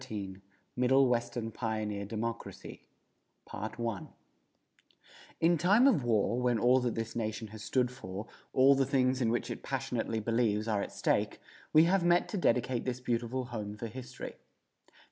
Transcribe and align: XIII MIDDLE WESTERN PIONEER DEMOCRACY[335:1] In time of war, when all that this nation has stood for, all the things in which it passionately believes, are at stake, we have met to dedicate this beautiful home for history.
XIII 0.03 0.41
MIDDLE 0.75 1.07
WESTERN 1.09 1.51
PIONEER 1.51 2.05
DEMOCRACY[335:1] 2.07 4.07
In 5.39 5.57
time 5.59 5.85
of 5.85 6.03
war, 6.03 6.41
when 6.41 6.57
all 6.57 6.79
that 6.79 6.95
this 6.95 7.15
nation 7.15 7.49
has 7.49 7.61
stood 7.63 7.91
for, 7.91 8.25
all 8.51 8.73
the 8.73 8.87
things 8.87 9.21
in 9.21 9.29
which 9.29 9.51
it 9.51 9.61
passionately 9.61 10.19
believes, 10.19 10.67
are 10.67 10.81
at 10.81 10.91
stake, 10.91 11.39
we 11.71 11.83
have 11.83 12.03
met 12.03 12.27
to 12.29 12.37
dedicate 12.39 12.83
this 12.83 12.99
beautiful 12.99 13.45
home 13.53 13.77
for 13.77 13.85
history. 13.85 14.37